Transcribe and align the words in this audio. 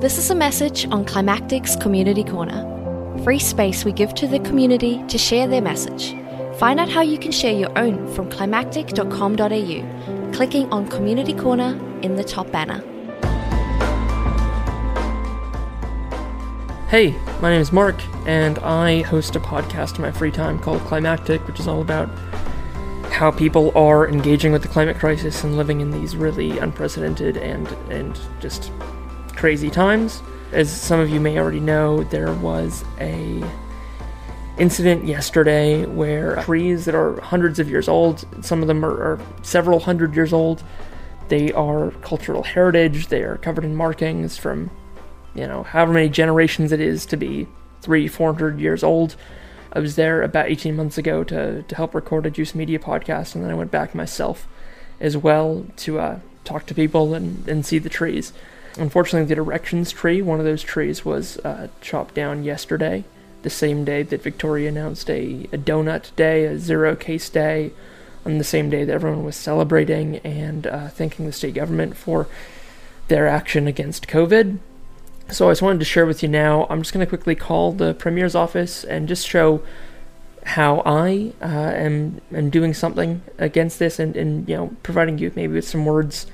This 0.00 0.16
is 0.16 0.30
a 0.30 0.34
message 0.36 0.86
on 0.92 1.04
Climactic's 1.04 1.74
Community 1.74 2.22
Corner, 2.22 2.62
free 3.24 3.40
space 3.40 3.84
we 3.84 3.90
give 3.90 4.14
to 4.14 4.28
the 4.28 4.38
community 4.38 5.02
to 5.08 5.18
share 5.18 5.48
their 5.48 5.60
message. 5.60 6.14
Find 6.60 6.78
out 6.78 6.88
how 6.88 7.00
you 7.00 7.18
can 7.18 7.32
share 7.32 7.52
your 7.52 7.76
own 7.76 8.06
from 8.14 8.30
climactic.com.au, 8.30 10.30
clicking 10.32 10.70
on 10.70 10.86
Community 10.86 11.34
Corner 11.34 11.76
in 12.02 12.14
the 12.14 12.22
top 12.22 12.48
banner. 12.52 12.80
Hey, 16.88 17.10
my 17.42 17.50
name 17.50 17.60
is 17.60 17.72
Mark, 17.72 18.00
and 18.24 18.60
I 18.60 19.02
host 19.02 19.34
a 19.34 19.40
podcast 19.40 19.96
in 19.96 20.02
my 20.02 20.12
free 20.12 20.30
time 20.30 20.60
called 20.60 20.80
Climactic, 20.82 21.44
which 21.48 21.58
is 21.58 21.66
all 21.66 21.80
about 21.80 22.08
how 23.10 23.32
people 23.32 23.76
are 23.76 24.08
engaging 24.08 24.52
with 24.52 24.62
the 24.62 24.68
climate 24.68 24.96
crisis 24.96 25.42
and 25.42 25.56
living 25.56 25.80
in 25.80 25.90
these 25.90 26.14
really 26.14 26.56
unprecedented 26.58 27.36
and 27.36 27.66
and 27.90 28.16
just 28.38 28.70
crazy 29.38 29.70
times. 29.70 30.20
As 30.52 30.68
some 30.68 30.98
of 30.98 31.08
you 31.10 31.20
may 31.20 31.38
already 31.38 31.60
know, 31.60 32.02
there 32.04 32.34
was 32.34 32.84
a 32.98 33.42
incident 34.58 35.04
yesterday 35.06 35.86
where 35.86 36.42
trees 36.42 36.84
that 36.86 36.94
are 36.96 37.20
hundreds 37.20 37.60
of 37.60 37.70
years 37.70 37.88
old, 37.88 38.26
some 38.44 38.62
of 38.62 38.68
them 38.68 38.84
are, 38.84 38.90
are 38.90 39.20
several 39.42 39.78
hundred 39.78 40.16
years 40.16 40.32
old, 40.32 40.64
they 41.28 41.52
are 41.52 41.92
cultural 42.02 42.42
heritage, 42.42 43.06
they 43.06 43.22
are 43.22 43.36
covered 43.36 43.64
in 43.64 43.76
markings 43.76 44.36
from 44.36 44.70
you 45.34 45.46
know, 45.46 45.62
however 45.62 45.92
many 45.92 46.08
generations 46.08 46.72
it 46.72 46.80
is 46.80 47.06
to 47.06 47.16
be 47.16 47.46
three, 47.80 48.08
four 48.08 48.32
hundred 48.32 48.58
years 48.58 48.82
old. 48.82 49.14
I 49.72 49.78
was 49.78 49.94
there 49.94 50.22
about 50.22 50.48
18 50.48 50.74
months 50.74 50.98
ago 50.98 51.22
to, 51.24 51.62
to 51.62 51.74
help 51.76 51.94
record 51.94 52.26
a 52.26 52.30
Juice 52.30 52.54
Media 52.54 52.78
podcast, 52.78 53.34
and 53.34 53.44
then 53.44 53.50
I 53.52 53.54
went 53.54 53.70
back 53.70 53.94
myself 53.94 54.48
as 54.98 55.16
well 55.16 55.66
to 55.76 56.00
uh, 56.00 56.18
talk 56.44 56.66
to 56.66 56.74
people 56.74 57.14
and, 57.14 57.46
and 57.48 57.64
see 57.64 57.78
the 57.78 57.90
trees. 57.90 58.32
Unfortunately, 58.78 59.26
the 59.26 59.34
directions 59.34 59.90
tree, 59.90 60.22
one 60.22 60.38
of 60.38 60.44
those 60.44 60.62
trees, 60.62 61.04
was 61.04 61.38
uh, 61.38 61.68
chopped 61.80 62.14
down 62.14 62.44
yesterday, 62.44 63.04
the 63.42 63.50
same 63.50 63.84
day 63.84 64.02
that 64.04 64.22
Victoria 64.22 64.68
announced 64.68 65.10
a, 65.10 65.48
a 65.52 65.58
donut 65.58 66.14
day, 66.16 66.44
a 66.44 66.58
zero 66.58 66.94
case 66.94 67.28
day, 67.28 67.72
on 68.24 68.38
the 68.38 68.44
same 68.44 68.70
day 68.70 68.84
that 68.84 68.92
everyone 68.92 69.24
was 69.24 69.36
celebrating 69.36 70.16
and 70.18 70.66
uh, 70.66 70.88
thanking 70.88 71.26
the 71.26 71.32
state 71.32 71.54
government 71.54 71.96
for 71.96 72.28
their 73.08 73.26
action 73.26 73.66
against 73.66 74.06
COVID. 74.06 74.58
So 75.30 75.48
I 75.48 75.52
just 75.52 75.62
wanted 75.62 75.80
to 75.80 75.84
share 75.84 76.06
with 76.06 76.22
you 76.22 76.28
now. 76.28 76.66
I'm 76.70 76.80
just 76.82 76.92
going 76.92 77.04
to 77.04 77.08
quickly 77.08 77.34
call 77.34 77.72
the 77.72 77.94
premier's 77.94 78.34
office 78.34 78.84
and 78.84 79.08
just 79.08 79.26
show 79.26 79.62
how 80.44 80.82
I 80.86 81.32
uh, 81.42 81.46
am 81.46 82.20
am 82.32 82.48
doing 82.48 82.72
something 82.72 83.22
against 83.36 83.78
this, 83.78 83.98
and, 83.98 84.16
and 84.16 84.48
you 84.48 84.56
know 84.56 84.76
providing 84.82 85.18
you 85.18 85.30
maybe 85.36 85.54
with 85.54 85.68
some 85.68 85.84
words 85.84 86.26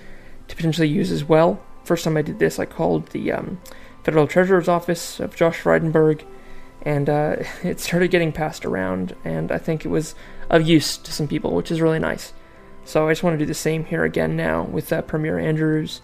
to 0.47 0.55
potentially 0.55 0.89
use 0.89 1.11
as 1.11 1.25
well. 1.25 1.61
First 1.85 2.05
time 2.05 2.17
I 2.17 2.23
did 2.23 2.39
this, 2.39 2.59
I 2.59 2.65
called 2.65 3.09
the 3.09 3.33
um, 3.33 3.61
Federal 4.03 4.27
Treasurer's 4.27 4.69
Office 4.69 5.21
of 5.21 5.37
Josh 5.37 5.61
Frydenberg, 5.61 6.25
and 6.83 7.09
uh, 7.09 7.37
it 7.63 7.81
started 7.81 8.11
getting 8.11 8.33
passed 8.33 8.65
around, 8.65 9.15
and 9.25 9.53
I 9.53 9.59
think 9.59 9.85
it 9.85 9.89
was 9.89 10.15
of 10.51 10.62
use 10.62 10.97
to 10.97 11.12
some 11.12 11.29
people, 11.29 11.55
which 11.55 11.71
is 11.71 11.81
really 11.81 11.99
nice. 11.99 12.33
So 12.85 13.09
I 13.09 13.12
just 13.12 13.23
want 13.23 13.35
to 13.35 13.39
do 13.39 13.47
the 13.47 13.55
same 13.55 13.85
here 13.85 14.05
again 14.05 14.37
now 14.37 14.62
with 14.62 14.93
uh, 14.93 15.03
Premier 15.03 15.39
Andrews 15.39 16.03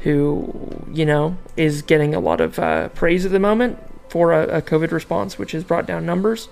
who, 0.00 0.86
you 0.92 1.04
know, 1.04 1.36
is 1.56 1.82
getting 1.82 2.14
a 2.14 2.20
lot 2.20 2.40
of 2.40 2.58
uh, 2.58 2.88
praise 2.90 3.26
at 3.26 3.32
the 3.32 3.38
moment 3.38 3.78
for 4.08 4.32
a, 4.32 4.58
a, 4.58 4.62
COVID 4.62 4.92
response, 4.92 5.38
which 5.38 5.52
has 5.52 5.64
brought 5.64 5.86
down 5.86 6.06
numbers. 6.06 6.48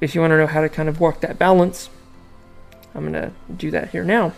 If 0.00 0.14
you 0.14 0.20
want 0.20 0.32
to 0.32 0.36
know 0.36 0.46
how 0.46 0.60
to 0.60 0.68
kind 0.68 0.88
of 0.88 1.00
walk 1.00 1.20
that 1.20 1.38
balance, 1.38 1.88
I'm 2.94 3.10
going 3.10 3.14
to 3.14 3.32
do 3.52 3.70
that 3.70 3.90
here 3.90 4.04
now. 4.04 4.34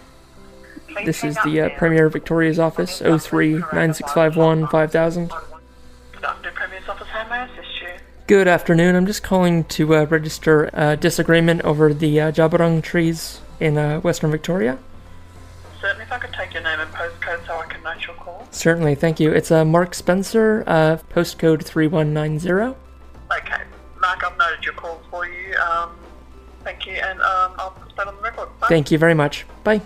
This 1.05 1.25
is 1.25 1.37
the 1.45 1.61
uh, 1.61 1.69
Premier 1.79 2.09
Victoria's 2.09 2.59
office, 2.59 2.99
03 2.99 3.53
9651 3.73 4.69
5000. 4.69 5.33
Good 8.27 8.47
afternoon. 8.47 8.95
I'm 8.95 9.07
just 9.07 9.23
calling 9.23 9.65
to 9.65 9.95
uh, 9.95 10.05
register 10.05 10.69
a 10.75 10.97
disagreement 10.97 11.63
over 11.63 11.95
the 11.95 12.21
uh, 12.21 12.31
Djab 12.31 12.51
Wurrung 12.51 12.83
trees 12.83 13.41
in 13.59 13.79
uh, 13.79 14.01
Western 14.01 14.31
Victoria. 14.31 14.79
Certainly, 15.81 16.05
if 16.05 16.13
I 16.13 16.19
could 16.19 16.33
take 16.35 16.53
your 16.53 16.63
name 16.63 16.81
and 16.81 16.91
postcode 16.93 17.47
so 17.47 17.57
I 17.57 17.67
can 17.67 17.83
note 17.83 18.07
your 18.07 18.17
call. 18.17 18.47
Certainly, 18.51 18.97
thank 18.97 19.19
you. 19.19 19.33
It's 19.33 19.51
uh, 19.51 19.65
Mark 19.65 19.95
Spencer, 19.95 20.63
uh, 20.67 20.99
postcode 21.11 21.63
3190. 21.65 22.77
Okay, 23.33 23.63
Mark, 24.01 24.23
I've 24.25 24.37
noted 24.37 24.65
your 24.65 24.75
call 24.75 25.01
for 25.11 25.27
you. 25.27 25.57
Um, 25.57 25.97
thank 26.65 26.87
you, 26.87 26.95
and 26.95 27.21
um, 27.21 27.53
I'll 27.59 27.71
put 27.71 27.97
that 27.97 28.09
on 28.09 28.17
the 28.17 28.23
record. 28.23 28.49
Bye. 28.61 28.67
Thank 28.69 28.91
you 28.91 28.99
very 28.99 29.15
much. 29.15 29.47
Bye. 29.65 29.81